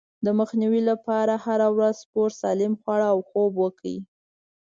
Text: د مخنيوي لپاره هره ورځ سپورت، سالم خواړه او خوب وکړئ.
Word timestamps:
د 0.25 0.27
مخنيوي 0.39 0.81
لپاره 0.91 1.33
هره 1.45 1.67
ورځ 1.75 1.95
سپورت، 2.03 2.33
سالم 2.41 2.73
خواړه 2.81 3.07
او 3.13 3.19
خوب 3.29 3.51
وکړئ. 3.63 3.97